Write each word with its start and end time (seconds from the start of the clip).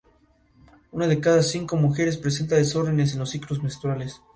Una 0.93 1.05
de 1.05 1.19
cada 1.21 1.43
cinco 1.43 1.77
mujeres 1.77 2.17
presenta 2.17 2.55
desórdenes 2.55 3.13
en 3.13 3.19
los 3.19 3.29
ciclos 3.29 3.61
menstruales. 3.61 4.19